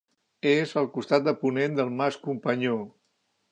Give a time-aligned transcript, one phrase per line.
[0.51, 2.81] És al costat de ponent del Mas Companyó.